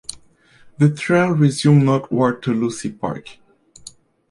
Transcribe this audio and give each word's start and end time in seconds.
The 0.79 0.89
trail 0.91 1.29
resumes 1.29 1.83
northward 1.83 2.41
to 2.41 2.53
Lucy 2.55 2.89
Park. 2.91 3.37